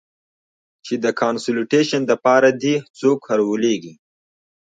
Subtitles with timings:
[0.85, 3.93] چې د کانسولټېشن د پاره دې څوک ارولېږي.